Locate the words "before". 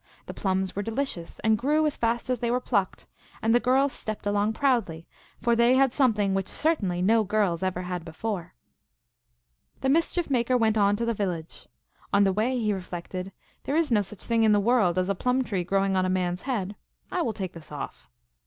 8.03-8.55